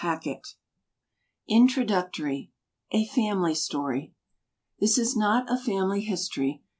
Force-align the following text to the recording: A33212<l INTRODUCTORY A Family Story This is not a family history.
A33212<l 0.01 0.41
INTRODUCTORY 1.49 2.51
A 2.91 3.05
Family 3.05 3.53
Story 3.53 4.15
This 4.79 4.97
is 4.97 5.15
not 5.15 5.45
a 5.47 5.59
family 5.61 6.01
history. 6.01 6.63